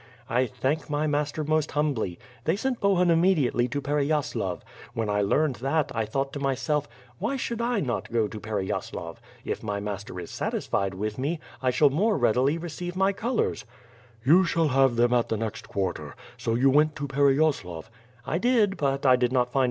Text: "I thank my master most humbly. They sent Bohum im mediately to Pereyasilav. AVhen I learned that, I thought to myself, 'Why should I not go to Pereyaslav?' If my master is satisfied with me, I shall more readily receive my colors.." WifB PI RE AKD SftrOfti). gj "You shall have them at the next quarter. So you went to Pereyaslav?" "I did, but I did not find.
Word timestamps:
"I 0.27 0.47
thank 0.47 0.89
my 0.89 1.05
master 1.05 1.43
most 1.43 1.73
humbly. 1.73 2.17
They 2.45 2.55
sent 2.55 2.79
Bohum 2.81 3.11
im 3.11 3.21
mediately 3.21 3.67
to 3.67 3.79
Pereyasilav. 3.79 4.61
AVhen 4.97 5.09
I 5.11 5.21
learned 5.21 5.57
that, 5.57 5.91
I 5.93 6.05
thought 6.05 6.33
to 6.33 6.39
myself, 6.39 6.87
'Why 7.19 7.37
should 7.37 7.61
I 7.61 7.81
not 7.81 8.11
go 8.11 8.27
to 8.27 8.39
Pereyaslav?' 8.39 9.17
If 9.45 9.61
my 9.61 9.79
master 9.79 10.19
is 10.19 10.31
satisfied 10.31 10.95
with 10.95 11.19
me, 11.19 11.39
I 11.61 11.69
shall 11.69 11.91
more 11.91 12.17
readily 12.17 12.57
receive 12.57 12.95
my 12.95 13.13
colors.." 13.13 13.63
WifB 13.63 13.63
PI 13.63 13.69
RE 13.69 13.73
AKD 13.75 14.23
SftrOfti). 14.23 14.23
gj 14.37 14.39
"You 14.39 14.45
shall 14.45 14.67
have 14.69 14.95
them 14.95 15.13
at 15.13 15.29
the 15.29 15.37
next 15.37 15.69
quarter. 15.69 16.15
So 16.35 16.55
you 16.55 16.71
went 16.71 16.95
to 16.95 17.07
Pereyaslav?" 17.07 17.89
"I 18.25 18.39
did, 18.39 18.77
but 18.77 19.05
I 19.05 19.15
did 19.15 19.31
not 19.31 19.51
find. 19.51 19.59